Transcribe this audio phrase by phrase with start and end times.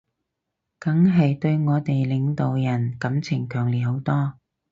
[0.79, 4.33] 梗係對我哋領導人感情強烈好多